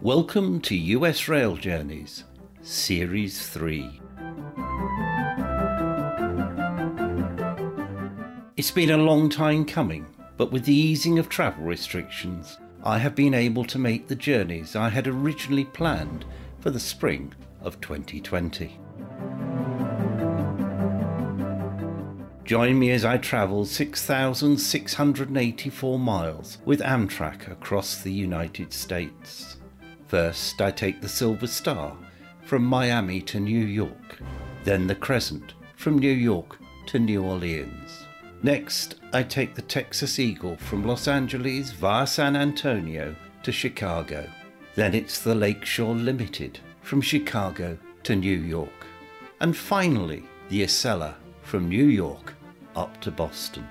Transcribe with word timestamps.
Welcome 0.00 0.60
to 0.62 0.74
US 0.74 1.28
Rail 1.28 1.54
Journeys, 1.54 2.24
Series 2.62 3.48
3. 3.48 4.00
It's 8.56 8.72
been 8.72 8.90
a 8.90 8.96
long 8.96 9.28
time 9.28 9.64
coming, 9.64 10.06
but 10.36 10.50
with 10.50 10.64
the 10.64 10.74
easing 10.74 11.20
of 11.20 11.28
travel 11.28 11.64
restrictions, 11.64 12.58
I 12.84 12.98
have 12.98 13.14
been 13.14 13.32
able 13.32 13.64
to 13.66 13.78
make 13.78 14.08
the 14.08 14.16
journeys 14.16 14.74
I 14.74 14.88
had 14.88 15.06
originally 15.06 15.64
planned 15.64 16.24
for 16.58 16.70
the 16.70 16.80
spring 16.80 17.32
of 17.60 17.80
2020. 17.80 18.80
Join 22.44 22.80
me 22.80 22.90
as 22.90 23.04
I 23.04 23.18
travel 23.18 23.64
6,684 23.64 25.98
miles 25.98 26.58
with 26.64 26.80
Amtrak 26.80 27.48
across 27.48 28.02
the 28.02 28.12
United 28.12 28.72
States. 28.72 29.58
First, 30.08 30.60
I 30.60 30.72
take 30.72 31.00
the 31.00 31.08
Silver 31.08 31.46
Star 31.46 31.96
from 32.42 32.64
Miami 32.64 33.20
to 33.22 33.38
New 33.38 33.64
York, 33.64 34.18
then 34.64 34.88
the 34.88 34.96
Crescent 34.96 35.54
from 35.76 35.98
New 35.98 36.10
York 36.10 36.58
to 36.86 36.98
New 36.98 37.22
Orleans. 37.22 38.06
Next, 38.44 38.96
I 39.12 39.22
take 39.22 39.54
the 39.54 39.62
Texas 39.62 40.18
Eagle 40.18 40.56
from 40.56 40.84
Los 40.84 41.06
Angeles 41.06 41.70
via 41.70 42.04
San 42.08 42.34
Antonio 42.34 43.14
to 43.44 43.52
Chicago. 43.52 44.28
Then 44.74 44.96
it's 44.96 45.20
the 45.20 45.34
Lakeshore 45.34 45.94
Limited 45.94 46.58
from 46.80 47.00
Chicago 47.00 47.78
to 48.02 48.16
New 48.16 48.36
York. 48.36 48.86
And 49.40 49.56
finally, 49.56 50.24
the 50.48 50.64
Acela 50.64 51.14
from 51.42 51.68
New 51.68 51.84
York 51.84 52.34
up 52.74 53.00
to 53.02 53.12
Boston. 53.12 53.64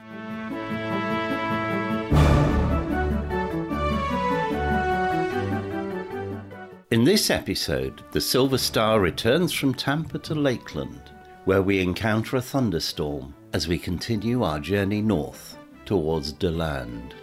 In 6.92 7.04
this 7.04 7.30
episode, 7.30 8.04
the 8.12 8.22
Silver 8.22 8.58
Star 8.58 9.02
returns 9.02 9.52
from 9.52 9.74
Tampa 9.74 10.20
to 10.20 10.34
Lakeland, 10.34 11.12
where 11.44 11.62
we 11.62 11.82
encounter 11.82 12.38
a 12.38 12.42
thunderstorm 12.42 13.34
as 13.54 13.68
we 13.68 13.78
continue 13.78 14.44
our 14.44 14.60
journey 14.60 15.02
north 15.02 15.58
towards 15.86 16.32
DeLand. 16.32 17.14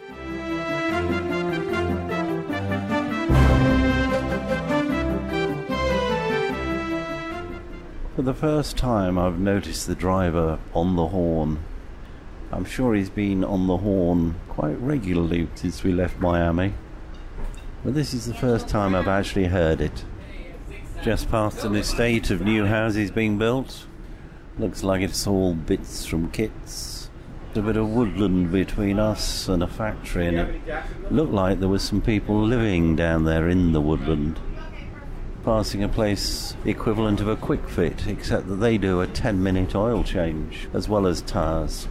For 8.14 8.22
the 8.22 8.34
first 8.34 8.76
time, 8.76 9.16
I've 9.16 9.38
noticed 9.38 9.86
the 9.86 9.94
driver 9.94 10.58
on 10.74 10.96
the 10.96 11.06
horn. 11.06 11.60
I'm 12.50 12.64
sure 12.64 12.94
he's 12.94 13.10
been 13.10 13.44
on 13.44 13.66
the 13.66 13.76
horn 13.78 14.34
quite 14.48 14.78
regularly 14.80 15.48
since 15.54 15.82
we 15.82 15.92
left 15.92 16.18
Miami. 16.18 16.74
But 17.84 17.94
this 17.94 18.12
is 18.12 18.26
the 18.26 18.34
first 18.34 18.68
time 18.68 18.94
I've 18.94 19.08
actually 19.08 19.46
heard 19.46 19.80
it. 19.80 20.04
Just 21.02 21.30
past 21.30 21.64
an 21.64 21.76
estate 21.76 22.30
of 22.30 22.40
new 22.40 22.66
houses 22.66 23.10
being 23.10 23.38
built. 23.38 23.86
Looks 24.58 24.82
like 24.82 25.02
it's 25.02 25.24
all 25.24 25.54
bits 25.54 26.04
from 26.04 26.32
kits. 26.32 27.10
A 27.54 27.62
bit 27.62 27.76
of 27.76 27.90
woodland 27.90 28.50
between 28.50 28.98
us 28.98 29.48
and 29.48 29.62
a 29.62 29.68
factory, 29.68 30.26
and 30.26 30.38
it 30.38 30.60
looked 31.12 31.32
like 31.32 31.60
there 31.60 31.68
was 31.68 31.82
some 31.82 32.00
people 32.00 32.42
living 32.42 32.96
down 32.96 33.24
there 33.24 33.48
in 33.48 33.70
the 33.72 33.80
woodland. 33.80 34.40
Passing 35.44 35.84
a 35.84 35.88
place 35.88 36.56
equivalent 36.64 37.20
of 37.20 37.28
a 37.28 37.36
Kwik 37.36 37.68
Fit, 37.68 38.08
except 38.08 38.48
that 38.48 38.56
they 38.56 38.78
do 38.78 39.00
a 39.00 39.06
10 39.06 39.40
minute 39.40 39.76
oil 39.76 40.02
change 40.02 40.68
as 40.74 40.88
well 40.88 41.06
as 41.06 41.22
tyres. 41.22 41.86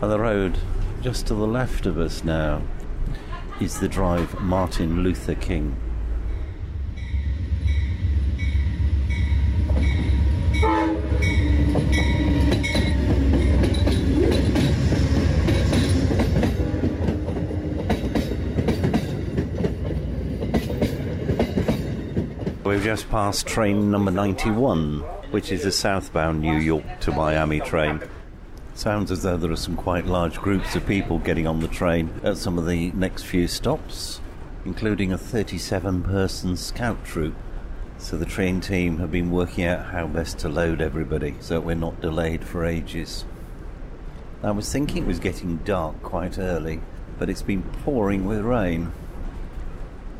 On 0.00 0.08
the 0.08 0.20
road 0.20 0.56
just 1.02 1.26
to 1.26 1.34
the 1.34 1.46
left 1.46 1.84
of 1.84 1.98
us 1.98 2.22
now 2.22 2.62
is 3.60 3.80
the 3.80 3.88
drive 3.88 4.40
Martin 4.40 5.02
Luther 5.02 5.34
King. 5.34 5.76
We've 22.80 22.86
just 22.86 23.10
passed 23.10 23.46
train 23.46 23.90
number 23.90 24.10
91, 24.10 25.00
which 25.32 25.52
is 25.52 25.66
a 25.66 25.70
southbound 25.70 26.40
New 26.40 26.56
York 26.56 26.82
to 27.00 27.12
Miami 27.12 27.60
train. 27.60 28.00
Sounds 28.72 29.10
as 29.10 29.22
though 29.22 29.36
there 29.36 29.52
are 29.52 29.56
some 29.56 29.76
quite 29.76 30.06
large 30.06 30.38
groups 30.38 30.74
of 30.74 30.86
people 30.86 31.18
getting 31.18 31.46
on 31.46 31.60
the 31.60 31.68
train 31.68 32.10
at 32.24 32.38
some 32.38 32.56
of 32.56 32.66
the 32.66 32.90
next 32.92 33.24
few 33.24 33.48
stops, 33.48 34.22
including 34.64 35.12
a 35.12 35.18
37 35.18 36.04
person 36.04 36.56
scout 36.56 37.04
troop. 37.04 37.34
So 37.98 38.16
the 38.16 38.24
train 38.24 38.62
team 38.62 38.96
have 38.96 39.12
been 39.12 39.30
working 39.30 39.64
out 39.64 39.92
how 39.92 40.06
best 40.06 40.38
to 40.38 40.48
load 40.48 40.80
everybody 40.80 41.34
so 41.40 41.60
we're 41.60 41.74
not 41.74 42.00
delayed 42.00 42.42
for 42.42 42.64
ages. 42.64 43.26
I 44.42 44.52
was 44.52 44.72
thinking 44.72 45.02
it 45.02 45.06
was 45.06 45.20
getting 45.20 45.58
dark 45.58 46.02
quite 46.02 46.38
early, 46.38 46.80
but 47.18 47.28
it's 47.28 47.42
been 47.42 47.62
pouring 47.62 48.24
with 48.24 48.40
rain. 48.40 48.94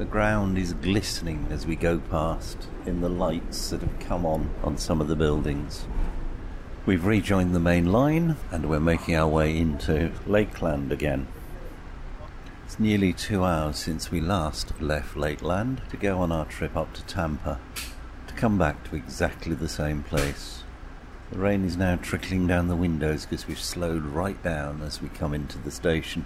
The 0.00 0.06
ground 0.06 0.56
is 0.56 0.72
glistening 0.72 1.48
as 1.50 1.66
we 1.66 1.76
go 1.76 1.98
past 1.98 2.68
in 2.86 3.02
the 3.02 3.10
lights 3.10 3.68
that 3.68 3.82
have 3.82 3.98
come 3.98 4.24
on 4.24 4.48
on 4.64 4.78
some 4.78 4.98
of 4.98 5.08
the 5.08 5.14
buildings. 5.14 5.84
We've 6.86 7.04
rejoined 7.04 7.54
the 7.54 7.60
main 7.60 7.92
line 7.92 8.36
and 8.50 8.70
we're 8.70 8.80
making 8.80 9.14
our 9.14 9.28
way 9.28 9.54
into 9.54 10.10
Lakeland 10.26 10.90
again. 10.90 11.26
It's 12.64 12.80
nearly 12.80 13.12
two 13.12 13.44
hours 13.44 13.76
since 13.76 14.10
we 14.10 14.22
last 14.22 14.72
left 14.80 15.18
Lakeland 15.18 15.82
to 15.90 15.98
go 15.98 16.20
on 16.20 16.32
our 16.32 16.46
trip 16.46 16.78
up 16.78 16.94
to 16.94 17.02
Tampa 17.04 17.60
to 18.26 18.34
come 18.36 18.56
back 18.56 18.82
to 18.84 18.96
exactly 18.96 19.54
the 19.54 19.68
same 19.68 20.02
place. 20.02 20.62
The 21.30 21.40
rain 21.40 21.62
is 21.62 21.76
now 21.76 21.96
trickling 21.96 22.46
down 22.46 22.68
the 22.68 22.74
windows 22.74 23.26
because 23.26 23.46
we've 23.46 23.60
slowed 23.60 24.06
right 24.06 24.42
down 24.42 24.80
as 24.80 25.02
we 25.02 25.10
come 25.10 25.34
into 25.34 25.58
the 25.58 25.70
station. 25.70 26.24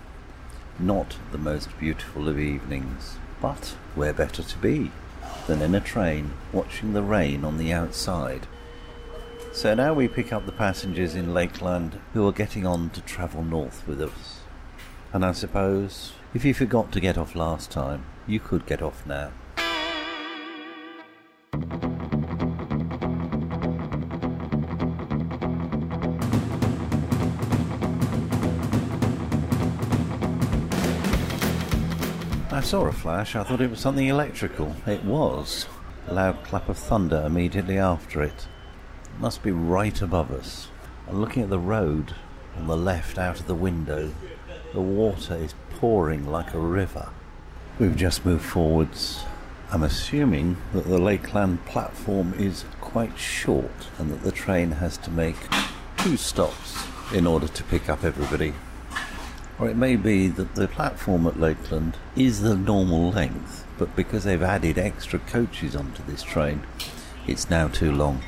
Not 0.79 1.17
the 1.33 1.39
most 1.39 1.77
beautiful 1.81 2.29
of 2.29 2.39
evenings, 2.39 3.17
but 3.45 3.77
where 3.95 4.15
better 4.15 4.43
to 4.43 4.59
be 4.59 4.91
than 5.47 5.61
in 5.61 5.75
a 5.75 5.81
train 5.81 6.33
watching 6.51 6.95
the 6.95 7.03
rain 7.03 7.45
on 7.45 7.59
the 7.59 7.71
outside 7.71 8.47
so 9.53 9.73
now 9.73 9.93
we 9.95 10.09
pick 10.09 10.33
up 10.33 10.47
the 10.47 10.53
passengers 10.53 11.15
in 11.15 11.33
Lakeland 11.33 12.01
who 12.13 12.27
are 12.27 12.33
getting 12.33 12.67
on 12.67 12.91
to 12.91 13.01
travel 13.03 13.45
north 13.45 13.87
with 13.87 14.03
us. 14.03 14.41
And 15.13 15.25
I 15.25 15.31
suppose 15.31 16.15
if 16.35 16.45
you 16.45 16.53
forgot 16.53 16.91
to 16.91 16.99
get 16.99 17.17
off 17.17 17.37
last 17.37 17.71
time, 17.71 18.05
you 18.27 18.41
could 18.41 18.67
get 18.67 18.83
off 18.83 19.07
now. 19.07 19.31
Saw 32.75 32.87
a 32.87 32.93
flash. 32.93 33.37
I 33.37 33.45
thought 33.45 33.61
it 33.61 33.71
was 33.71 33.79
something 33.79 34.09
electrical. 34.09 34.75
It 34.85 35.05
was. 35.05 35.67
A 36.09 36.15
loud 36.15 36.43
clap 36.43 36.69
of 36.69 36.77
thunder 36.77 37.23
immediately 37.25 37.79
after 37.79 38.21
it 38.21 38.49
must 39.21 39.45
be 39.45 39.53
right 39.53 40.03
above 40.03 40.33
us. 40.33 40.67
And 41.07 41.21
looking 41.21 41.45
at 41.45 41.51
the 41.51 41.59
road 41.61 42.17
on 42.57 42.67
the 42.67 42.77
left 42.77 43.17
out 43.17 43.39
of 43.39 43.47
the 43.47 43.55
window, 43.55 44.13
the 44.73 44.81
water 44.81 45.37
is 45.37 45.55
pouring 45.79 46.27
like 46.27 46.53
a 46.53 46.59
river. 46.59 47.11
We've 47.79 47.95
just 47.95 48.27
moved 48.27 48.45
forwards. 48.45 49.23
I'm 49.71 49.85
assuming 49.85 50.57
that 50.73 50.89
the 50.89 50.99
Lakeland 50.99 51.65
platform 51.67 52.35
is 52.37 52.65
quite 52.81 53.17
short 53.17 53.87
and 53.99 54.11
that 54.11 54.25
the 54.25 54.33
train 54.33 54.73
has 54.73 54.97
to 54.99 55.13
make 55.13 55.37
two 55.99 56.17
stops 56.17 56.85
in 57.15 57.25
order 57.25 57.47
to 57.47 57.63
pick 57.63 57.89
up 57.89 58.03
everybody. 58.03 58.53
Or 59.59 59.69
it 59.69 59.77
may 59.77 59.97
be 59.97 60.29
that 60.29 60.55
the 60.55 60.67
platform 60.67 61.27
at 61.27 61.39
Lakeland 61.39 61.97
is 62.17 62.41
the 62.41 62.57
normal 62.57 63.11
length, 63.11 63.65
but 63.79 63.95
because 63.95 64.25
they've 64.25 64.43
added 64.43 64.79
extra 64.79 65.19
coaches 65.21 65.77
onto 65.77 66.03
this 66.05 66.23
train, 66.23 66.63
it's 67.27 67.49
now 67.49 67.69
too 67.69 67.93
long. 67.93 68.21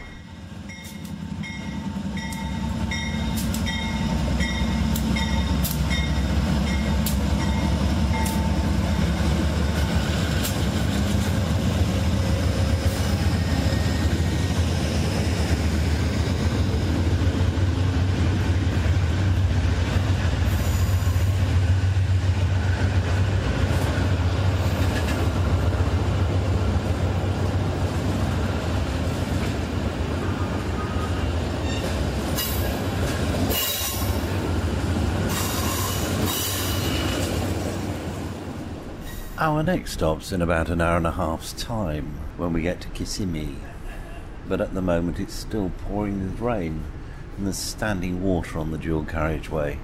Our 39.47 39.63
next 39.63 39.93
stop's 39.93 40.33
in 40.33 40.43
about 40.43 40.71
an 40.71 40.81
hour 40.81 40.97
and 40.97 41.07
a 41.07 41.13
half's 41.13 41.53
time 41.53 42.19
when 42.37 42.53
we 42.53 42.63
get 42.63 42.81
to 42.81 42.89
Kissimmee. 42.89 43.55
But 44.49 44.61
at 44.61 44.75
the 44.75 44.83
moment 44.83 45.21
it's 45.21 45.35
still 45.35 45.71
pouring 45.87 46.21
with 46.21 46.41
rain 46.41 46.83
and 47.37 47.47
there's 47.47 47.57
standing 47.57 48.25
water 48.25 48.59
on 48.59 48.73
the 48.73 48.77
dual 48.77 49.05
carriageway. 49.05 49.79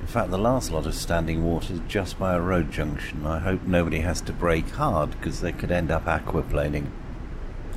In 0.00 0.06
fact, 0.06 0.30
the 0.30 0.38
last 0.38 0.72
lot 0.72 0.86
of 0.86 0.94
standing 0.94 1.44
water 1.44 1.74
is 1.74 1.80
just 1.86 2.18
by 2.18 2.32
a 2.32 2.40
road 2.40 2.72
junction. 2.72 3.26
I 3.26 3.38
hope 3.38 3.64
nobody 3.64 3.98
has 3.98 4.22
to 4.22 4.32
brake 4.32 4.70
hard 4.70 5.10
because 5.10 5.42
they 5.42 5.52
could 5.52 5.70
end 5.70 5.90
up 5.90 6.06
aquaplaning. 6.06 6.86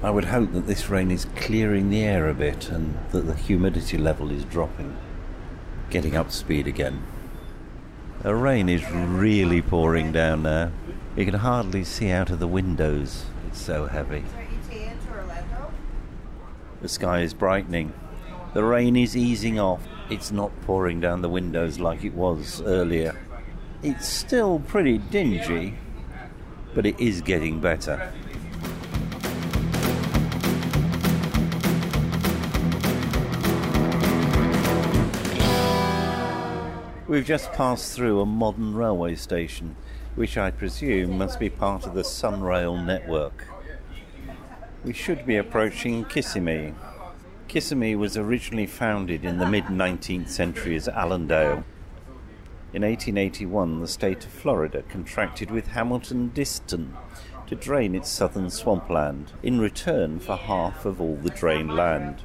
I 0.01 0.11
would 0.11 0.25
hope 0.25 0.53
that 0.53 0.67
this 0.67 0.89
rain 0.89 1.11
is 1.11 1.25
clearing 1.35 1.89
the 1.89 2.01
air 2.01 2.29
a 2.29 2.33
bit 2.33 2.69
and 2.69 2.97
that 3.11 3.27
the 3.27 3.35
humidity 3.35 3.97
level 3.97 4.31
is 4.31 4.45
dropping, 4.45 4.95
getting 5.89 6.15
up 6.15 6.31
speed 6.31 6.65
again. 6.65 7.03
The 8.21 8.35
rain 8.35 8.69
is 8.69 8.89
really 8.89 9.61
pouring 9.61 10.13
down 10.13 10.43
now. 10.43 10.71
You 11.15 11.25
can 11.25 11.33
hardly 11.33 11.83
see 11.83 12.11
out 12.11 12.29
of 12.29 12.39
the 12.39 12.47
windows, 12.47 13.25
it's 13.47 13.61
so 13.61 13.87
heavy. 13.87 14.23
The 16.81 16.87
sky 16.87 17.21
is 17.21 17.33
brightening. 17.33 17.91
The 18.53 18.63
rain 18.63 18.95
is 18.95 19.17
easing 19.17 19.59
off. 19.59 19.85
It's 20.09 20.31
not 20.31 20.51
pouring 20.61 21.01
down 21.01 21.21
the 21.21 21.29
windows 21.29 21.77
like 21.77 22.05
it 22.05 22.13
was 22.13 22.61
earlier. 22.61 23.19
It's 23.83 24.07
still 24.07 24.59
pretty 24.59 24.97
dingy, 24.97 25.75
but 26.73 26.85
it 26.85 26.99
is 26.99 27.21
getting 27.21 27.59
better. 27.59 28.13
We've 37.09 37.25
just 37.25 37.51
passed 37.53 37.95
through 37.95 38.21
a 38.21 38.25
modern 38.25 38.75
railway 38.75 39.15
station, 39.15 39.75
which 40.15 40.37
I 40.37 40.51
presume 40.51 41.17
must 41.17 41.39
be 41.39 41.49
part 41.49 41.85
of 41.85 41.93
the 41.93 42.03
Sunrail 42.03 42.85
network. 42.85 43.47
We 44.83 44.93
should 44.93 45.25
be 45.25 45.37
approaching 45.37 46.05
Kissimmee. 46.05 46.73
Kissimmee 47.47 47.95
was 47.95 48.15
originally 48.15 48.65
founded 48.65 49.25
in 49.25 49.39
the 49.39 49.47
mid 49.47 49.65
19th 49.65 50.29
century 50.29 50.75
as 50.75 50.87
Allendale. 50.87 51.63
In 52.71 52.83
1881, 52.83 53.79
the 53.79 53.87
state 53.87 54.25
of 54.25 54.31
Florida 54.31 54.83
contracted 54.89 55.49
with 55.49 55.69
Hamilton 55.69 56.31
Disston 56.33 56.93
to 57.47 57.55
drain 57.55 57.95
its 57.95 58.09
southern 58.09 58.51
swampland 58.51 59.31
in 59.41 59.59
return 59.59 60.19
for 60.19 60.35
half 60.35 60.85
of 60.85 61.01
all 61.01 61.15
the 61.15 61.31
drained 61.31 61.75
land. 61.75 62.21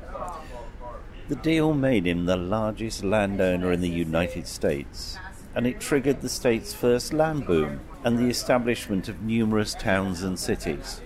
The 1.29 1.37
deal 1.37 1.73
made 1.73 2.07
him 2.07 2.27
the 2.27 2.37
largest 2.37 3.03
landowner 3.03 3.73
in 3.73 3.81
the 3.81 3.89
United 3.89 4.47
States, 4.47 5.17
and 5.55 5.67
it 5.67 5.81
triggered 5.81 6.21
the 6.21 6.29
state's 6.29 6.75
first 6.75 7.13
land 7.13 7.47
boom 7.47 7.81
and 8.03 8.19
the 8.19 8.29
establishment 8.29 9.09
of 9.09 9.23
numerous 9.23 9.75
towns 9.75 10.23
and 10.23 10.39
cities. 10.39 11.01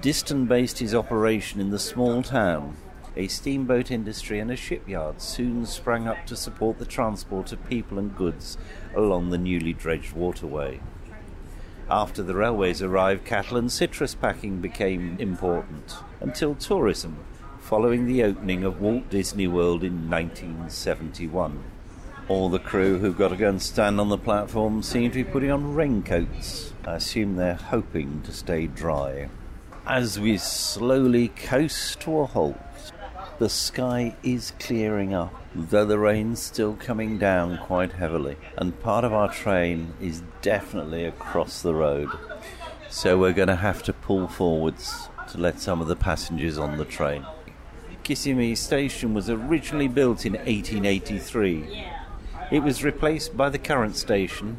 Disston 0.00 0.46
based 0.46 0.78
his 0.78 0.94
operation 0.94 1.60
in 1.60 1.70
the 1.70 1.78
small 1.78 2.22
town. 2.22 2.76
A 3.16 3.28
steamboat 3.28 3.90
industry 3.90 4.40
and 4.40 4.50
a 4.50 4.56
shipyard 4.56 5.22
soon 5.22 5.66
sprang 5.66 6.08
up 6.08 6.26
to 6.26 6.34
support 6.34 6.78
the 6.78 6.84
transport 6.84 7.52
of 7.52 7.68
people 7.68 7.98
and 7.98 8.16
goods 8.16 8.58
along 8.94 9.30
the 9.30 9.38
newly 9.38 9.72
dredged 9.72 10.12
waterway. 10.12 10.80
After 11.88 12.22
the 12.22 12.34
railways 12.34 12.82
arrived, 12.82 13.24
cattle 13.24 13.56
and 13.56 13.70
citrus 13.70 14.14
packing 14.14 14.60
became 14.60 15.16
important, 15.18 15.96
until 16.20 16.54
tourism 16.54 17.18
following 17.60 18.06
the 18.06 18.22
opening 18.22 18.64
of 18.64 18.80
Walt 18.80 19.08
Disney 19.08 19.46
World 19.46 19.82
in 19.84 20.10
1971. 20.10 21.62
All 22.26 22.48
the 22.48 22.58
crew 22.58 22.98
who've 22.98 23.18
got 23.18 23.28
to 23.28 23.36
go 23.36 23.50
and 23.50 23.60
stand 23.60 24.00
on 24.00 24.08
the 24.08 24.16
platform 24.16 24.82
seem 24.82 25.10
to 25.10 25.22
be 25.22 25.30
putting 25.30 25.50
on 25.50 25.74
raincoats. 25.74 26.72
I 26.86 26.94
assume 26.94 27.36
they're 27.36 27.54
hoping 27.54 28.22
to 28.22 28.32
stay 28.32 28.66
dry. 28.66 29.28
As 29.86 30.18
we 30.18 30.38
slowly 30.38 31.28
coast 31.28 32.00
to 32.00 32.20
a 32.20 32.26
halt, 32.26 32.56
the 33.38 33.50
sky 33.50 34.16
is 34.22 34.54
clearing 34.58 35.12
up, 35.12 35.34
though 35.54 35.84
the 35.84 35.98
rain's 35.98 36.40
still 36.40 36.74
coming 36.76 37.18
down 37.18 37.58
quite 37.58 37.92
heavily, 37.92 38.36
and 38.56 38.80
part 38.80 39.04
of 39.04 39.12
our 39.12 39.30
train 39.30 39.92
is 40.00 40.22
definitely 40.40 41.04
across 41.04 41.60
the 41.60 41.74
road. 41.74 42.08
So 42.88 43.18
we're 43.18 43.34
going 43.34 43.48
to 43.48 43.56
have 43.56 43.82
to 43.82 43.92
pull 43.92 44.28
forwards 44.28 45.08
to 45.32 45.38
let 45.38 45.60
some 45.60 45.82
of 45.82 45.88
the 45.88 45.96
passengers 45.96 46.56
on 46.56 46.78
the 46.78 46.86
train. 46.86 47.26
Kissimmee 48.04 48.54
Station 48.54 49.14
was 49.14 49.28
originally 49.28 49.88
built 49.88 50.26
in 50.26 50.34
1883. 50.34 51.86
It 52.50 52.62
was 52.62 52.84
replaced 52.84 53.36
by 53.36 53.48
the 53.48 53.58
current 53.58 53.96
station, 53.96 54.58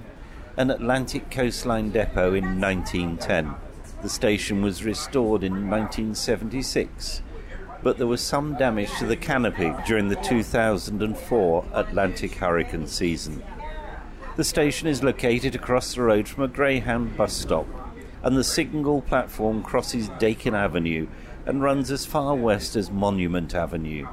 an 0.58 0.72
Atlantic 0.72 1.30
Coastline 1.30 1.92
depot, 1.92 2.34
in 2.34 2.60
1910. 2.60 3.54
The 4.02 4.10
station 4.10 4.64
was 4.64 4.84
restored 4.84 5.44
in 5.44 5.70
1976, 5.70 7.22
but 7.84 7.98
there 7.98 8.08
was 8.08 8.22
some 8.22 8.56
damage 8.56 8.90
to 8.98 9.06
the 9.06 9.16
canopy 9.16 9.72
during 9.86 10.10
the 10.10 10.16
2004 10.16 11.66
Atlantic 11.74 12.34
hurricane 12.36 12.88
season. 12.88 13.44
The 14.36 14.44
station 14.44 14.88
is 14.88 15.04
located 15.04 15.54
across 15.54 15.94
the 15.94 16.02
road 16.02 16.28
from 16.28 16.44
a 16.44 16.48
Greyhound 16.48 17.16
bus 17.16 17.34
stop, 17.34 17.68
and 18.24 18.36
the 18.36 18.44
single 18.44 19.02
platform 19.02 19.62
crosses 19.62 20.10
Dakin 20.18 20.56
Avenue 20.56 21.08
and 21.46 21.62
runs 21.62 21.92
as 21.92 22.08
far 22.08 22.34
west 22.34 22.76
as 22.76 22.90
Monument 22.90 23.54
Avenue. 23.54 24.08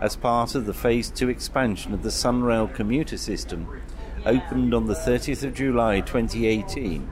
As 0.00 0.16
part 0.16 0.54
of 0.54 0.64
the 0.64 0.72
Phase 0.72 1.10
2 1.10 1.28
expansion 1.28 1.92
of 1.92 2.02
the 2.02 2.08
Sunrail 2.08 2.74
commuter 2.74 3.18
system, 3.18 3.82
opened 4.24 4.72
on 4.72 4.86
the 4.86 4.94
30th 4.94 5.44
of 5.44 5.52
July 5.52 6.00
2018, 6.00 7.06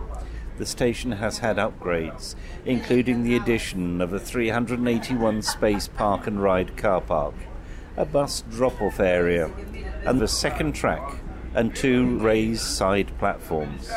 the 0.57 0.65
station 0.65 1.13
has 1.13 1.37
had 1.39 1.59
upgrades, 1.59 2.35
including 2.65 3.23
the 3.23 3.37
addition 3.37 4.01
of 4.01 4.15
a 4.15 4.19
381 4.19 5.43
space 5.43 5.87
park 5.87 6.27
and 6.27 6.43
ride 6.43 6.79
car 6.79 7.03
park, 7.03 7.35
a 7.99 8.07
bus 8.07 8.43
drop 8.51 8.81
off 8.81 9.01
area, 9.01 9.51
and 10.07 10.23
a 10.23 10.29
second 10.29 10.73
track 10.73 11.21
and 11.55 11.77
two 11.77 12.19
raised 12.21 12.63
side 12.63 13.13
platforms. 13.19 13.91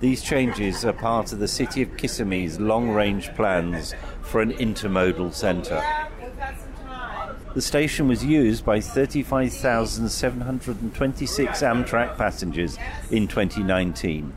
These 0.00 0.22
changes 0.22 0.86
are 0.86 0.94
part 0.94 1.34
of 1.34 1.38
the 1.38 1.48
City 1.48 1.82
of 1.82 1.98
Kissimmee's 1.98 2.58
long 2.58 2.90
range 2.90 3.32
plans 3.34 3.94
for 4.22 4.40
an 4.40 4.52
intermodal 4.52 5.34
centre. 5.34 5.82
The 7.54 7.60
station 7.60 8.08
was 8.08 8.24
used 8.24 8.64
by 8.64 8.80
35,726 8.80 11.60
Amtrak 11.60 12.16
passengers 12.16 12.78
in 13.10 13.28
2019. 13.28 14.32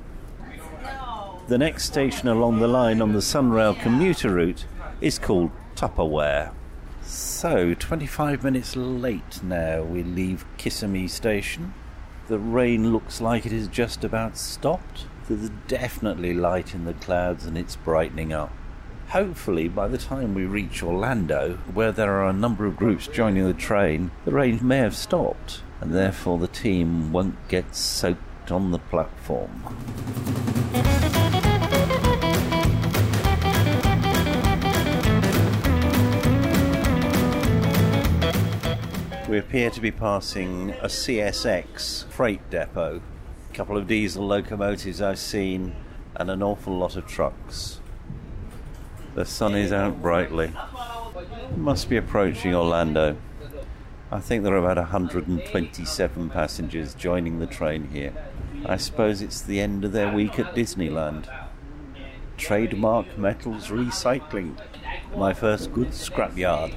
The 1.47 1.57
next 1.57 1.85
station 1.85 2.27
along 2.27 2.59
the 2.59 2.67
line 2.67 3.01
on 3.01 3.13
the 3.13 3.19
Sunrail 3.19 3.79
commuter 3.79 4.31
route 4.31 4.65
is 4.99 5.17
called 5.17 5.51
Tupperware. 5.75 6.51
So, 7.03 7.73
25 7.73 8.43
minutes 8.43 8.75
late 8.75 9.41
now, 9.41 9.83
we 9.83 10.03
leave 10.03 10.43
Kissimmee 10.57 11.07
Station. 11.07 11.73
The 12.27 12.39
rain 12.39 12.91
looks 12.91 13.21
like 13.21 13.45
it 13.45 13.53
is 13.53 13.69
just 13.69 14.03
about 14.03 14.35
stopped. 14.35 15.05
There's 15.29 15.51
definitely 15.69 16.33
light 16.33 16.75
in 16.75 16.83
the 16.83 16.93
clouds 16.93 17.45
and 17.45 17.57
it's 17.57 17.77
brightening 17.77 18.33
up. 18.33 18.51
Hopefully, 19.09 19.67
by 19.67 19.87
the 19.87 19.97
time 19.97 20.33
we 20.33 20.45
reach 20.45 20.83
Orlando, 20.83 21.57
where 21.73 21.91
there 21.91 22.11
are 22.13 22.27
a 22.27 22.33
number 22.33 22.65
of 22.65 22.75
groups 22.75 23.07
joining 23.07 23.45
the 23.45 23.53
train, 23.53 24.11
the 24.25 24.31
rain 24.31 24.59
may 24.61 24.79
have 24.79 24.95
stopped, 24.95 25.61
and 25.79 25.93
therefore 25.93 26.37
the 26.37 26.47
team 26.47 27.11
won't 27.13 27.47
get 27.47 27.75
soaked 27.75 28.51
on 28.51 28.71
the 28.71 28.79
platform. 28.79 29.63
We 39.29 39.37
appear 39.37 39.69
to 39.69 39.81
be 39.81 39.91
passing 39.91 40.71
a 40.71 40.87
CSX 40.87 42.05
freight 42.05 42.49
depot. 42.49 43.01
A 43.49 43.53
couple 43.53 43.77
of 43.77 43.87
diesel 43.87 44.25
locomotives 44.25 45.01
I've 45.01 45.19
seen, 45.19 45.75
and 46.15 46.29
an 46.29 46.43
awful 46.43 46.77
lot 46.77 46.95
of 46.95 47.07
trucks. 47.07 47.79
The 49.15 49.23
sun 49.23 49.55
is 49.55 49.71
out 49.71 50.01
brightly. 50.01 50.51
It 51.49 51.57
must 51.57 51.87
be 51.87 51.95
approaching 51.95 52.53
Orlando. 52.53 53.15
I 54.11 54.19
think 54.19 54.43
there 54.43 54.53
are 54.53 54.57
about 54.57 54.75
127 54.75 56.29
passengers 56.29 56.93
joining 56.93 57.39
the 57.39 57.47
train 57.47 57.87
here. 57.93 58.13
I 58.65 58.75
suppose 58.75 59.21
it's 59.21 59.39
the 59.39 59.61
end 59.61 59.85
of 59.85 59.93
their 59.93 60.13
week 60.13 60.37
at 60.37 60.53
Disneyland. 60.53 61.29
Trademark 62.35 63.17
Metals 63.17 63.69
Recycling, 63.69 64.57
my 65.15 65.31
first 65.31 65.71
good 65.71 65.91
scrapyard. 65.91 66.75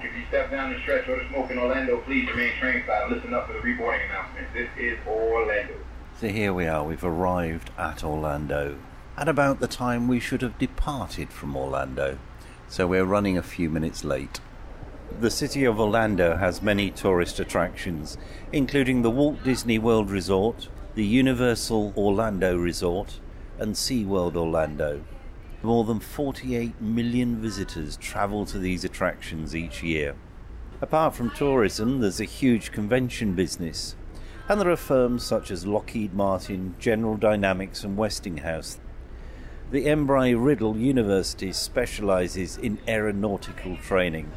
If 0.00 0.16
you 0.16 0.24
step 0.28 0.50
down 0.50 0.72
the 0.72 0.80
stretch 0.80 1.06
or 1.06 1.22
the 1.22 1.28
smoke 1.28 1.50
in 1.50 1.58
Orlando, 1.58 1.98
please 1.98 2.30
remain 2.30 2.52
train-side. 2.58 3.12
Listen 3.12 3.34
up 3.34 3.46
for 3.46 3.52
the 3.52 3.58
reboarding 3.58 4.08
announcement. 4.08 4.54
This 4.54 4.70
is 4.78 4.98
Orlando. 5.06 5.74
So 6.18 6.28
here 6.28 6.54
we 6.54 6.66
are, 6.66 6.82
we've 6.82 7.04
arrived 7.04 7.72
at 7.76 8.02
Orlando 8.02 8.78
at 9.16 9.28
about 9.28 9.60
the 9.60 9.66
time 9.66 10.08
we 10.08 10.20
should 10.20 10.42
have 10.42 10.58
departed 10.58 11.30
from 11.30 11.56
Orlando, 11.56 12.18
so 12.68 12.86
we're 12.86 13.04
running 13.04 13.38
a 13.38 13.42
few 13.42 13.70
minutes 13.70 14.04
late. 14.04 14.40
The 15.20 15.30
city 15.30 15.64
of 15.64 15.80
Orlando 15.80 16.36
has 16.36 16.60
many 16.60 16.90
tourist 16.90 17.40
attractions, 17.40 18.18
including 18.52 19.00
the 19.00 19.10
Walt 19.10 19.42
Disney 19.42 19.78
World 19.78 20.10
Resort, 20.10 20.68
the 20.94 21.04
Universal 21.04 21.94
Orlando 21.96 22.56
Resort, 22.58 23.20
and 23.58 23.74
SeaWorld 23.74 24.36
Orlando. 24.36 25.02
More 25.62 25.84
than 25.84 26.00
48 26.00 26.80
million 26.80 27.40
visitors 27.40 27.96
travel 27.96 28.44
to 28.46 28.58
these 28.58 28.84
attractions 28.84 29.56
each 29.56 29.82
year. 29.82 30.14
Apart 30.82 31.14
from 31.14 31.30
tourism, 31.30 32.00
there's 32.00 32.20
a 32.20 32.24
huge 32.24 32.70
convention 32.70 33.32
business, 33.32 33.96
and 34.46 34.60
there 34.60 34.68
are 34.68 34.76
firms 34.76 35.24
such 35.24 35.50
as 35.50 35.66
Lockheed 35.66 36.12
Martin, 36.12 36.74
General 36.78 37.16
Dynamics, 37.16 37.82
and 37.82 37.96
Westinghouse. 37.96 38.78
The 39.68 39.86
Embry 39.86 40.32
Riddle 40.38 40.76
University 40.76 41.52
specializes 41.52 42.56
in 42.56 42.78
aeronautical 42.86 43.76
training. 43.78 44.30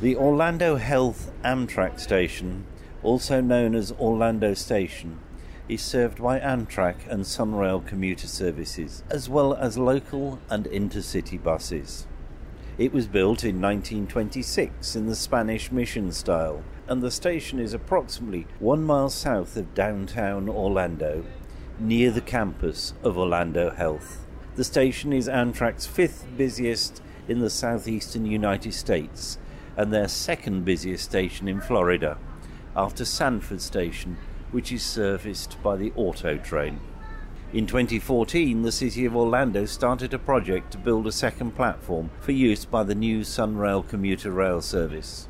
The 0.00 0.16
Orlando 0.16 0.74
Health 0.78 1.30
Amtrak 1.44 2.00
station, 2.00 2.64
also 3.04 3.40
known 3.40 3.76
as 3.76 3.92
Orlando 3.92 4.54
Station, 4.54 5.20
is 5.68 5.82
served 5.82 6.22
by 6.22 6.40
Amtrak 6.40 6.96
and 7.08 7.24
Sunrail 7.24 7.86
commuter 7.86 8.26
services, 8.26 9.02
as 9.10 9.28
well 9.28 9.54
as 9.54 9.78
local 9.78 10.38
and 10.50 10.66
intercity 10.66 11.42
buses. 11.42 12.06
It 12.78 12.92
was 12.92 13.06
built 13.06 13.44
in 13.44 13.60
1926 13.60 14.96
in 14.96 15.06
the 15.06 15.14
Spanish 15.14 15.70
mission 15.70 16.10
style, 16.12 16.62
and 16.88 17.02
the 17.02 17.10
station 17.10 17.58
is 17.58 17.74
approximately 17.74 18.46
one 18.58 18.82
mile 18.82 19.10
south 19.10 19.56
of 19.56 19.74
downtown 19.74 20.48
Orlando, 20.48 21.24
near 21.78 22.10
the 22.10 22.20
campus 22.20 22.94
of 23.02 23.18
Orlando 23.18 23.70
Health. 23.70 24.26
The 24.56 24.64
station 24.64 25.12
is 25.12 25.28
Amtrak's 25.28 25.86
fifth 25.86 26.26
busiest 26.36 27.02
in 27.28 27.38
the 27.38 27.50
southeastern 27.50 28.26
United 28.26 28.74
States 28.74 29.38
and 29.76 29.92
their 29.92 30.08
second 30.08 30.64
busiest 30.64 31.04
station 31.04 31.48
in 31.48 31.60
Florida, 31.60 32.18
after 32.76 33.04
Sanford 33.04 33.60
Station, 33.60 34.16
which 34.52 34.70
is 34.70 34.82
serviced 34.82 35.60
by 35.62 35.76
the 35.76 35.92
Auto 35.96 36.38
Train. 36.38 36.80
In 37.52 37.66
2014, 37.66 38.62
the 38.62 38.72
City 38.72 39.04
of 39.04 39.14
Orlando 39.14 39.66
started 39.66 40.14
a 40.14 40.18
project 40.18 40.70
to 40.72 40.78
build 40.78 41.06
a 41.06 41.12
second 41.12 41.56
platform 41.56 42.08
for 42.20 42.32
use 42.32 42.64
by 42.64 42.82
the 42.82 42.94
new 42.94 43.20
Sunrail 43.20 43.86
commuter 43.86 44.30
rail 44.30 44.62
service. 44.62 45.28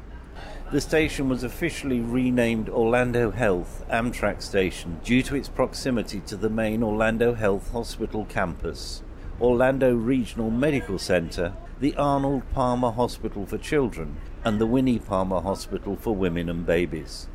The 0.71 0.81
station 0.81 1.29
was 1.29 1.43
officially 1.43 2.01
renamed 2.01 2.69
Orlando 2.69 3.31
Health 3.31 3.85
Amtrak 3.91 4.41
Station 4.41 5.01
due 5.05 5.23
to 5.25 5.35
its 5.35 5.49
proximity 5.49 6.21
to 6.21 6.37
the 6.37 6.49
main 6.49 6.83
Orlando 6.83 7.35
Health 7.35 7.73
Hospital 7.73 8.25
campus, 8.27 9.03
Orlando 9.41 9.95
Regional 9.95 10.51
Medical 10.51 10.99
Center, 10.99 11.55
the 11.81 11.97
Arnold 11.97 12.45
Palmer 12.55 12.93
Hospital 12.93 13.45
for 13.45 13.59
Children, 13.59 14.17
and 14.45 14.61
the 14.61 14.67
Winnie 14.67 15.01
Palmer 15.01 15.41
Hospital 15.41 15.97
for 15.97 16.15
Women 16.15 16.49
and 16.49 16.65
Babies. 16.65 17.27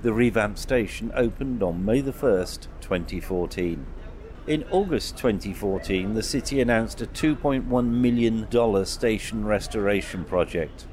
The 0.00 0.12
revamped 0.12 0.60
station 0.60 1.10
opened 1.12 1.60
on 1.60 1.84
May 1.84 2.00
the 2.00 2.12
1st, 2.12 2.68
2014. 2.80 3.84
In 4.46 4.64
August 4.70 5.16
2014, 5.16 6.14
the 6.14 6.22
city 6.22 6.60
announced 6.60 7.00
a 7.00 7.06
$2.1 7.06 7.66
million 7.84 8.86
station 8.86 9.44
restoration 9.44 10.24
project, 10.24 10.86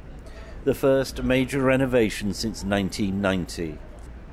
the 0.64 0.74
first 0.74 1.22
major 1.22 1.62
renovation 1.62 2.34
since 2.34 2.64
1990. 2.64 3.78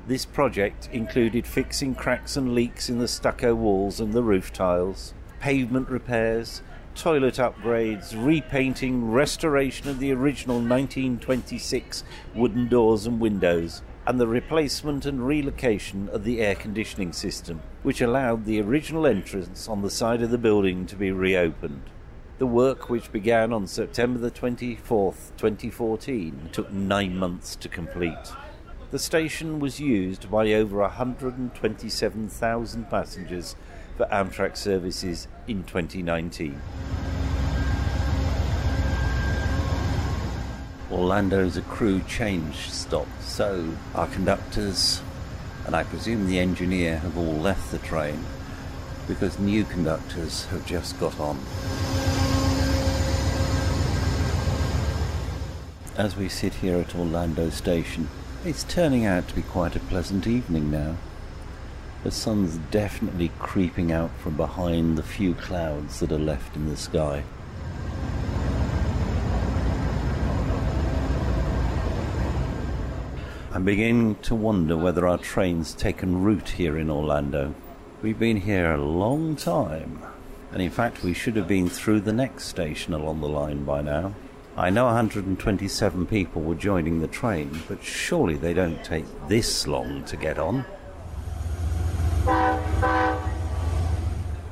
This 0.07 0.25
project 0.25 0.89
included 0.91 1.45
fixing 1.45 1.93
cracks 1.93 2.35
and 2.35 2.55
leaks 2.55 2.89
in 2.89 2.97
the 2.97 3.07
stucco 3.07 3.53
walls 3.53 3.99
and 3.99 4.11
the 4.11 4.23
roof 4.23 4.51
tiles, 4.51 5.13
pavement 5.39 5.87
repairs, 5.87 6.63
toilet 6.95 7.35
upgrades, 7.35 8.15
repainting, 8.15 9.11
restoration 9.11 9.87
of 9.87 9.99
the 9.99 10.11
original 10.11 10.57
1926 10.57 12.03
wooden 12.33 12.67
doors 12.67 13.05
and 13.05 13.19
windows, 13.19 13.83
and 14.05 14.19
the 14.19 14.27
replacement 14.27 15.05
and 15.05 15.25
relocation 15.25 16.09
of 16.09 16.23
the 16.23 16.41
air 16.41 16.55
conditioning 16.55 17.13
system, 17.13 17.61
which 17.83 18.01
allowed 18.01 18.45
the 18.45 18.61
original 18.61 19.07
entrance 19.07 19.67
on 19.67 19.81
the 19.81 19.89
side 19.89 20.21
of 20.21 20.29
the 20.29 20.37
building 20.37 20.85
to 20.85 20.95
be 20.95 21.11
reopened. 21.11 21.89
The 22.39 22.47
work, 22.47 22.89
which 22.89 23.11
began 23.11 23.53
on 23.53 23.67
September 23.67 24.19
the 24.19 24.31
24th, 24.31 25.31
2014, 25.37 26.49
took 26.51 26.71
nine 26.71 27.17
months 27.17 27.55
to 27.57 27.69
complete. 27.69 28.33
The 28.91 28.99
station 28.99 29.59
was 29.59 29.79
used 29.79 30.29
by 30.29 30.53
over 30.53 30.79
127,000 30.79 32.89
passengers 32.89 33.55
for 33.95 34.05
Amtrak 34.07 34.57
services 34.57 35.27
in 35.47 35.63
2019. 35.63 36.59
Orlando's 40.93 41.57
a 41.57 41.61
crew 41.61 42.01
change 42.07 42.69
stop, 42.69 43.07
so 43.19 43.73
our 43.95 44.05
conductors 44.07 45.01
and 45.65 45.75
I 45.75 45.83
presume 45.83 46.27
the 46.27 46.37
engineer 46.37 46.97
have 46.99 47.17
all 47.17 47.33
left 47.33 47.71
the 47.71 47.79
train 47.79 48.23
because 49.07 49.39
new 49.39 49.63
conductors 49.63 50.45
have 50.45 50.65
just 50.67 50.99
got 50.99 51.19
on. 51.19 51.39
As 55.97 56.15
we 56.15 56.29
sit 56.29 56.53
here 56.55 56.77
at 56.77 56.95
Orlando 56.95 57.49
Station, 57.49 58.07
it's 58.45 58.63
turning 58.63 59.05
out 59.05 59.27
to 59.29 59.35
be 59.35 59.41
quite 59.41 59.75
a 59.75 59.79
pleasant 59.79 60.27
evening 60.27 60.69
now. 60.69 60.97
The 62.03 62.11
sun's 62.11 62.57
definitely 62.69 63.31
creeping 63.39 63.91
out 63.91 64.11
from 64.19 64.37
behind 64.37 64.97
the 64.97 65.03
few 65.03 65.33
clouds 65.33 66.01
that 66.01 66.11
are 66.11 66.19
left 66.19 66.55
in 66.55 66.69
the 66.69 66.77
sky. 66.77 67.23
I'm 73.55 73.65
beginning 73.65 74.15
to 74.23 74.33
wonder 74.33 74.75
whether 74.75 75.07
our 75.07 75.19
train's 75.19 75.75
taken 75.75 76.23
root 76.23 76.49
here 76.49 76.75
in 76.75 76.89
Orlando. 76.89 77.53
We've 78.01 78.17
been 78.17 78.37
here 78.37 78.73
a 78.73 78.83
long 78.83 79.35
time, 79.35 80.01
and 80.51 80.59
in 80.59 80.71
fact, 80.71 81.03
we 81.03 81.13
should 81.13 81.35
have 81.35 81.47
been 81.47 81.69
through 81.69 81.99
the 81.99 82.13
next 82.13 82.45
station 82.45 82.95
along 82.95 83.21
the 83.21 83.29
line 83.29 83.63
by 83.63 83.83
now. 83.83 84.15
I 84.57 84.71
know 84.71 84.85
127 84.85 86.07
people 86.07 86.41
were 86.41 86.55
joining 86.55 86.99
the 86.99 87.07
train, 87.07 87.61
but 87.67 87.83
surely 87.83 88.37
they 88.37 88.55
don't 88.55 88.83
take 88.83 89.05
this 89.27 89.67
long 89.67 90.03
to 90.05 90.17
get 90.17 90.39
on. 90.39 90.65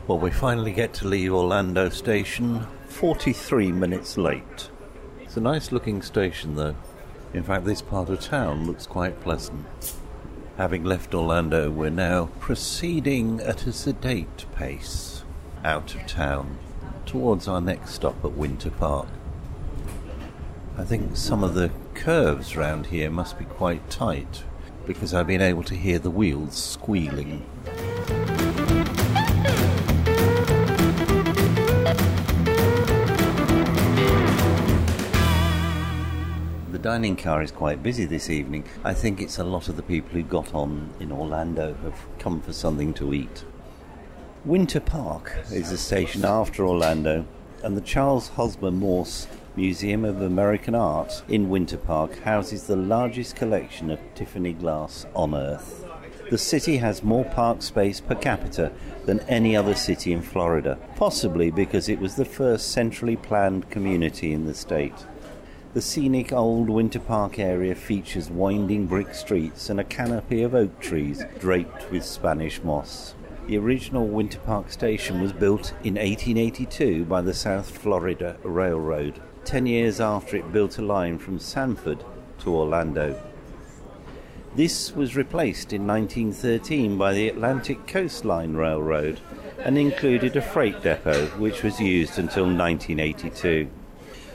Well, 0.05 0.20
we 0.20 0.29
finally 0.29 0.74
get 0.74 0.93
to 0.96 1.08
leave 1.08 1.34
Orlando 1.34 1.89
Station 1.89 2.67
43 2.89 3.72
minutes 3.72 4.15
late. 4.20 4.70
It's 5.22 5.38
a 5.38 5.41
nice 5.41 5.72
looking 5.72 6.03
station, 6.03 6.53
though. 6.53 6.75
In 7.33 7.43
fact, 7.43 7.63
this 7.63 7.81
part 7.81 8.09
of 8.09 8.19
town 8.19 8.67
looks 8.67 8.85
quite 8.85 9.21
pleasant. 9.21 9.65
Having 10.57 10.83
left 10.83 11.15
Orlando, 11.15 11.71
we're 11.71 11.89
now 11.89 12.25
proceeding 12.39 13.39
at 13.39 13.65
a 13.65 13.71
sedate 13.71 14.45
pace 14.53 15.23
out 15.63 15.95
of 15.95 16.05
town 16.07 16.57
towards 17.05 17.47
our 17.47 17.61
next 17.61 17.91
stop 17.91 18.23
at 18.25 18.33
Winter 18.33 18.69
Park. 18.69 19.07
I 20.77 20.83
think 20.83 21.15
some 21.15 21.43
of 21.43 21.53
the 21.53 21.71
curves 21.93 22.57
round 22.57 22.88
here 22.88 23.09
must 23.09 23.39
be 23.39 23.45
quite 23.45 23.89
tight 23.89 24.43
because 24.85 25.13
I've 25.13 25.27
been 25.27 25.41
able 25.41 25.63
to 25.63 25.75
hear 25.75 26.00
the 26.00 26.09
wheels 26.09 26.55
squealing. 26.55 27.45
Dining 36.91 37.15
car 37.15 37.41
is 37.41 37.51
quite 37.51 37.81
busy 37.81 38.03
this 38.03 38.29
evening. 38.29 38.65
I 38.83 38.93
think 38.93 39.21
it's 39.21 39.38
a 39.38 39.45
lot 39.45 39.69
of 39.69 39.77
the 39.77 39.81
people 39.81 40.10
who 40.10 40.24
got 40.24 40.53
on 40.53 40.89
in 41.00 41.10
Orlando 41.10 41.74
have 41.83 41.95
come 42.19 42.41
for 42.41 42.51
something 42.51 42.93
to 42.95 43.13
eat. 43.13 43.45
Winter 44.43 44.81
Park 44.81 45.33
is 45.53 45.69
the 45.69 45.77
station 45.77 46.25
after 46.25 46.67
Orlando, 46.67 47.24
and 47.63 47.77
the 47.77 47.88
Charles 47.93 48.27
Hosmer 48.27 48.71
Morse 48.71 49.29
Museum 49.55 50.03
of 50.03 50.21
American 50.21 50.75
Art 50.75 51.24
in 51.29 51.50
Winter 51.50 51.77
Park 51.77 52.19
houses 52.24 52.67
the 52.67 52.75
largest 52.75 53.38
collection 53.38 53.89
of 53.89 54.01
Tiffany 54.13 54.51
glass 54.51 55.05
on 55.15 55.33
Earth. 55.33 55.86
The 56.29 56.38
city 56.38 56.75
has 56.79 57.03
more 57.03 57.24
park 57.24 57.62
space 57.62 58.01
per 58.01 58.15
capita 58.15 58.74
than 59.05 59.21
any 59.29 59.55
other 59.55 59.75
city 59.75 60.12
in 60.12 60.21
Florida, 60.21 60.77
possibly 60.98 61.51
because 61.51 61.88
it 61.88 62.00
was 62.00 62.17
the 62.17 62.25
first 62.25 62.69
centrally 62.69 63.15
planned 63.15 63.69
community 63.69 64.33
in 64.33 64.45
the 64.45 64.53
state. 64.53 65.05
The 65.73 65.81
scenic 65.81 66.33
old 66.33 66.69
Winter 66.69 66.99
Park 66.99 67.39
area 67.39 67.75
features 67.75 68.29
winding 68.29 68.87
brick 68.87 69.15
streets 69.15 69.69
and 69.69 69.79
a 69.79 69.85
canopy 69.85 70.43
of 70.43 70.53
oak 70.53 70.81
trees 70.81 71.23
draped 71.39 71.89
with 71.89 72.03
Spanish 72.03 72.61
moss. 72.61 73.15
The 73.47 73.57
original 73.57 74.05
Winter 74.05 74.39
Park 74.39 74.69
station 74.69 75.21
was 75.21 75.31
built 75.31 75.71
in 75.85 75.93
1882 75.93 77.05
by 77.05 77.21
the 77.21 77.33
South 77.33 77.77
Florida 77.77 78.35
Railroad, 78.43 79.21
ten 79.45 79.65
years 79.65 80.01
after 80.01 80.35
it 80.35 80.51
built 80.51 80.77
a 80.77 80.81
line 80.81 81.17
from 81.17 81.39
Sanford 81.39 82.03
to 82.39 82.53
Orlando. 82.53 83.17
This 84.57 84.93
was 84.93 85.15
replaced 85.15 85.71
in 85.71 85.87
1913 85.87 86.97
by 86.97 87.13
the 87.13 87.29
Atlantic 87.29 87.87
Coastline 87.87 88.55
Railroad 88.55 89.21
and 89.59 89.77
included 89.77 90.35
a 90.35 90.41
freight 90.41 90.83
depot 90.83 91.27
which 91.37 91.63
was 91.63 91.79
used 91.79 92.19
until 92.19 92.43
1982. 92.43 93.69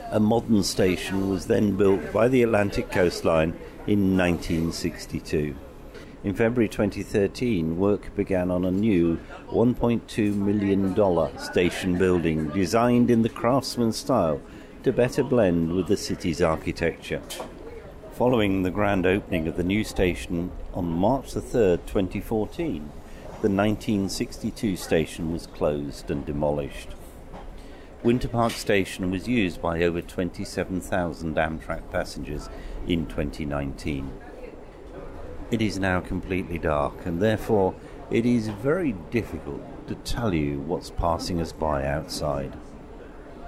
A 0.09 0.21
modern 0.21 0.63
station 0.63 1.29
was 1.29 1.47
then 1.47 1.75
built 1.75 2.13
by 2.13 2.29
the 2.29 2.41
Atlantic 2.41 2.89
Coastline 2.89 3.49
in 3.87 4.17
1962. 4.17 5.53
In 6.23 6.33
February 6.33 6.69
2013, 6.69 7.77
work 7.77 8.15
began 8.15 8.49
on 8.49 8.63
a 8.63 8.71
new 8.71 9.19
$1.2 9.49 10.33
million 10.33 11.37
station 11.37 11.97
building 11.97 12.47
designed 12.51 13.11
in 13.11 13.21
the 13.21 13.27
craftsman 13.27 13.91
style 13.91 14.41
to 14.83 14.93
better 14.93 15.23
blend 15.23 15.73
with 15.73 15.87
the 15.87 15.97
city's 15.97 16.41
architecture. 16.41 17.21
Following 18.13 18.63
the 18.63 18.71
grand 18.71 19.05
opening 19.05 19.45
of 19.45 19.57
the 19.57 19.63
new 19.63 19.83
station 19.83 20.51
on 20.73 20.85
March 20.85 21.33
3, 21.33 21.41
2014, 21.41 22.89
the 23.41 23.49
1962 23.49 24.77
station 24.77 25.33
was 25.33 25.47
closed 25.47 26.09
and 26.09 26.25
demolished. 26.25 26.95
Winter 28.03 28.27
Park 28.27 28.51
Station 28.51 29.09
was 29.09 29.27
used 29.27 29.59
by 29.59 29.81
over 29.81 30.01
27,000 30.01 31.35
Amtrak 31.35 31.91
passengers 31.91 32.47
in 32.87 33.07
2019. 33.07 34.11
It 35.49 35.63
is 35.63 35.79
now 35.79 36.01
completely 36.01 36.59
dark, 36.59 37.07
and 37.07 37.19
therefore 37.19 37.73
it 38.11 38.23
is 38.23 38.49
very 38.49 38.91
difficult 39.09 39.87
to 39.87 39.95
tell 39.95 40.31
you 40.31 40.59
what's 40.59 40.91
passing 40.91 41.41
us 41.41 41.51
by 41.51 41.87
outside. 41.87 42.55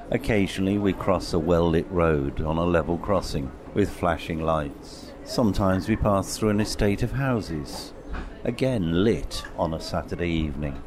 Occasionally 0.10 0.80
we 0.80 0.94
cross 0.94 1.32
a 1.32 1.40
well 1.40 1.70
lit 1.70 1.90
road 1.92 2.42
on 2.42 2.58
a 2.58 2.64
level 2.64 2.98
crossing 2.98 3.52
with 3.76 3.92
flashing 3.92 4.42
lights. 4.42 5.14
Sometimes 5.26 5.88
we 5.88 5.96
pass 5.96 6.36
through 6.36 6.50
an 6.50 6.60
estate 6.60 7.04
of 7.04 7.12
houses, 7.12 7.94
again 8.44 9.04
lit 9.04 9.44
on 9.60 9.76
a 9.76 9.80
Saturday 9.80 10.32
evening. 10.32 10.82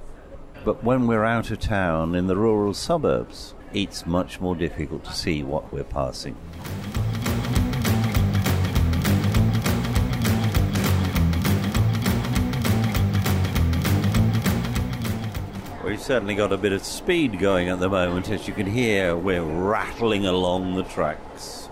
But 0.64 0.84
when 0.84 1.08
we're 1.08 1.24
out 1.24 1.50
of 1.50 1.58
town 1.58 2.14
in 2.14 2.28
the 2.28 2.36
rural 2.36 2.72
suburbs, 2.72 3.54
it's 3.72 4.06
much 4.06 4.40
more 4.40 4.54
difficult 4.54 5.04
to 5.04 5.12
see 5.12 5.42
what 5.42 5.72
we're 5.72 5.82
passing. 5.82 6.36
We've 15.84 16.00
certainly 16.00 16.36
got 16.36 16.52
a 16.52 16.56
bit 16.56 16.72
of 16.72 16.84
speed 16.84 17.40
going 17.40 17.68
at 17.68 17.80
the 17.80 17.88
moment. 17.88 18.30
As 18.30 18.46
you 18.46 18.54
can 18.54 18.66
hear, 18.66 19.16
we're 19.16 19.42
rattling 19.42 20.26
along 20.26 20.76
the 20.76 20.84
tracks. 20.84 21.68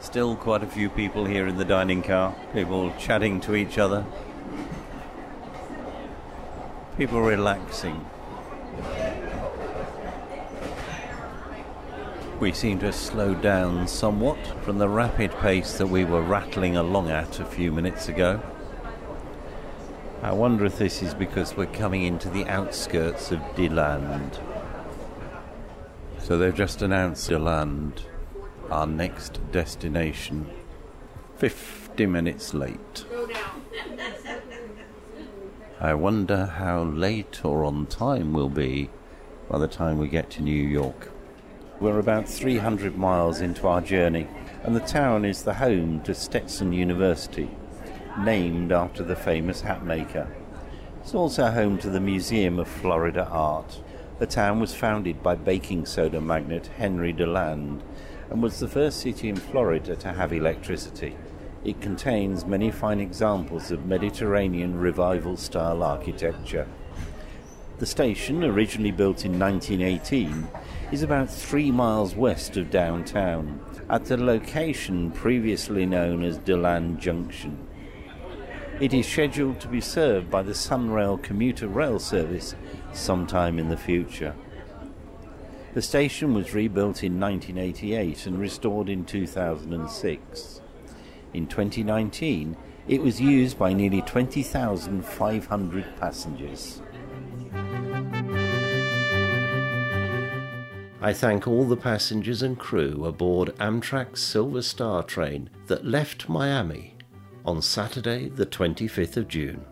Still 0.00 0.34
quite 0.34 0.64
a 0.64 0.66
few 0.66 0.88
people 0.90 1.26
here 1.26 1.46
in 1.46 1.56
the 1.56 1.64
dining 1.64 2.02
car, 2.02 2.34
people 2.52 2.92
chatting 2.98 3.40
to 3.42 3.54
each 3.54 3.78
other, 3.78 4.04
people 7.00 7.22
relaxing. 7.22 8.04
We 12.38 12.52
seem 12.52 12.78
to 12.80 12.86
have 12.86 12.94
slowed 12.94 13.40
down 13.40 13.88
somewhat 13.88 14.36
from 14.64 14.76
the 14.76 14.86
rapid 14.86 15.30
pace 15.38 15.78
that 15.78 15.86
we 15.86 16.04
were 16.04 16.20
rattling 16.20 16.76
along 16.76 17.08
at 17.08 17.40
a 17.40 17.46
few 17.46 17.72
minutes 17.72 18.08
ago. 18.08 18.42
I 20.22 20.32
wonder 20.32 20.66
if 20.66 20.76
this 20.76 21.00
is 21.00 21.14
because 21.14 21.56
we're 21.56 21.72
coming 21.72 22.02
into 22.02 22.28
the 22.28 22.44
outskirts 22.44 23.32
of 23.32 23.40
DeLand. 23.56 24.38
So 26.18 26.36
they've 26.36 26.54
just 26.54 26.82
announced 26.82 27.30
DeLand, 27.30 28.02
our 28.70 28.86
next 28.86 29.40
destination. 29.52 30.50
50 31.38 32.04
minutes 32.04 32.52
late. 32.52 33.06
I 35.82 35.94
wonder 35.94 36.44
how 36.44 36.82
late 36.82 37.42
or 37.42 37.64
on 37.64 37.86
time 37.86 38.34
we'll 38.34 38.50
be 38.50 38.90
by 39.48 39.56
the 39.58 39.66
time 39.66 39.96
we 39.96 40.08
get 40.08 40.28
to 40.32 40.42
New 40.42 40.52
York. 40.52 41.10
We're 41.80 41.98
about 41.98 42.28
300 42.28 42.98
miles 42.98 43.40
into 43.40 43.66
our 43.66 43.80
journey, 43.80 44.26
and 44.62 44.76
the 44.76 44.80
town 44.80 45.24
is 45.24 45.42
the 45.42 45.54
home 45.54 46.02
to 46.02 46.14
Stetson 46.14 46.74
University 46.74 47.48
named 48.18 48.72
after 48.72 49.02
the 49.02 49.16
famous 49.16 49.62
hat 49.62 49.82
maker. 49.82 50.28
It's 51.00 51.14
also 51.14 51.50
home 51.50 51.78
to 51.78 51.88
the 51.88 51.98
Museum 51.98 52.58
of 52.58 52.68
Florida 52.68 53.26
Art. 53.30 53.80
The 54.18 54.26
town 54.26 54.60
was 54.60 54.74
founded 54.74 55.22
by 55.22 55.34
baking 55.34 55.86
soda 55.86 56.20
magnate 56.20 56.66
Henry 56.66 57.14
DeLand 57.14 57.82
and 58.28 58.42
was 58.42 58.60
the 58.60 58.68
first 58.68 59.00
city 59.00 59.30
in 59.30 59.36
Florida 59.36 59.96
to 59.96 60.12
have 60.12 60.34
electricity. 60.34 61.16
It 61.62 61.82
contains 61.82 62.46
many 62.46 62.70
fine 62.70 63.00
examples 63.00 63.70
of 63.70 63.84
Mediterranean 63.84 64.78
revival 64.78 65.36
style 65.36 65.82
architecture. 65.82 66.66
The 67.78 67.86
station, 67.86 68.42
originally 68.44 68.92
built 68.92 69.26
in 69.26 69.38
1918, 69.38 70.48
is 70.90 71.02
about 71.02 71.30
three 71.30 71.70
miles 71.70 72.14
west 72.14 72.56
of 72.56 72.70
downtown, 72.70 73.60
at 73.90 74.06
the 74.06 74.16
location 74.16 75.10
previously 75.10 75.84
known 75.84 76.22
as 76.24 76.38
DeLand 76.38 76.98
Junction. 76.98 77.66
It 78.80 78.94
is 78.94 79.06
scheduled 79.06 79.60
to 79.60 79.68
be 79.68 79.82
served 79.82 80.30
by 80.30 80.42
the 80.42 80.52
Sunrail 80.52 81.22
commuter 81.22 81.68
rail 81.68 81.98
service 81.98 82.54
sometime 82.94 83.58
in 83.58 83.68
the 83.68 83.76
future. 83.76 84.34
The 85.74 85.82
station 85.82 86.32
was 86.32 86.54
rebuilt 86.54 87.04
in 87.04 87.20
1988 87.20 88.26
and 88.26 88.40
restored 88.40 88.88
in 88.88 89.04
2006. 89.04 90.59
In 91.32 91.46
2019, 91.46 92.56
it 92.88 93.00
was 93.00 93.20
used 93.20 93.58
by 93.58 93.72
nearly 93.72 94.02
20,500 94.02 95.96
passengers. 95.98 96.82
I 101.02 101.12
thank 101.14 101.46
all 101.48 101.64
the 101.64 101.76
passengers 101.76 102.42
and 102.42 102.58
crew 102.58 103.04
aboard 103.06 103.54
Amtrak's 103.58 104.20
Silver 104.20 104.60
Star 104.60 105.02
train 105.02 105.48
that 105.66 105.86
left 105.86 106.28
Miami 106.28 106.96
on 107.46 107.62
Saturday, 107.62 108.28
the 108.28 108.44
25th 108.44 109.16
of 109.16 109.28
June. 109.28 109.64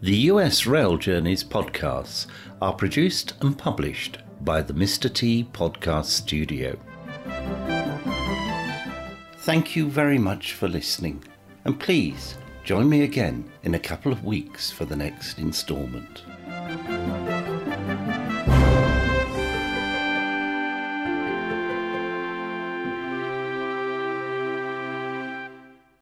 The 0.00 0.16
US 0.30 0.66
Rail 0.66 0.96
Journeys 0.96 1.44
podcasts 1.44 2.26
are 2.60 2.72
produced 2.72 3.34
and 3.40 3.56
published 3.58 4.18
by 4.44 4.60
the 4.60 4.74
Mr. 4.74 5.12
T 5.12 5.46
Podcast 5.52 6.06
Studio. 6.06 6.76
Thank 9.38 9.76
you 9.76 9.88
very 9.88 10.18
much 10.18 10.54
for 10.54 10.68
listening, 10.68 11.22
and 11.64 11.78
please 11.78 12.36
join 12.64 12.88
me 12.88 13.02
again 13.02 13.50
in 13.62 13.74
a 13.74 13.78
couple 13.78 14.12
of 14.12 14.24
weeks 14.24 14.70
for 14.70 14.84
the 14.84 14.96
next 14.96 15.38
instalment. 15.38 16.24